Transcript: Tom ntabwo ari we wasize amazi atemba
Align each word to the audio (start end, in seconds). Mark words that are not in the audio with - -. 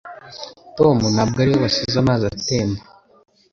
Tom 0.77 0.97
ntabwo 1.13 1.37
ari 1.39 1.51
we 1.53 1.57
wasize 1.63 1.97
amazi 1.99 2.23
atemba 2.33 2.81